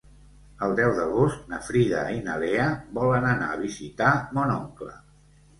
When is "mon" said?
4.39-4.57